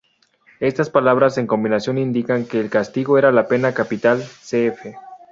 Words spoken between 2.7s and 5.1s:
castigo era la pena capital; cf.